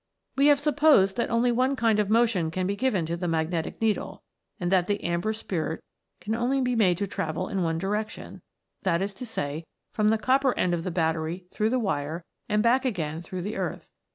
[0.35, 3.79] We have supposed that only one kind of motion can be given to the magnetic
[3.79, 4.23] needle,
[4.59, 5.83] and that the Amber Spirit
[6.19, 8.41] can only be made to travel in one direction,
[8.81, 12.63] that is to say, from the copper end of the battery through the wire, and
[12.63, 13.91] back again through the earth.